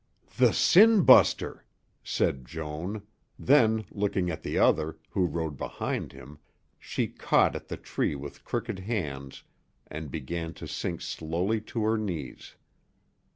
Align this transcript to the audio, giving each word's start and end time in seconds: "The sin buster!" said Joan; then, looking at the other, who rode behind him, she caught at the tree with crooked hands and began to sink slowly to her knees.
"The 0.35 0.51
sin 0.51 1.03
buster!" 1.03 1.63
said 2.03 2.43
Joan; 2.45 3.03
then, 3.37 3.85
looking 3.91 4.31
at 4.31 4.41
the 4.41 4.57
other, 4.57 4.97
who 5.11 5.27
rode 5.27 5.57
behind 5.57 6.11
him, 6.11 6.39
she 6.79 7.07
caught 7.07 7.55
at 7.55 7.67
the 7.67 7.77
tree 7.77 8.15
with 8.15 8.43
crooked 8.43 8.79
hands 8.79 9.43
and 9.85 10.09
began 10.09 10.55
to 10.55 10.67
sink 10.67 11.01
slowly 11.01 11.61
to 11.69 11.83
her 11.83 11.99
knees. 11.99 12.55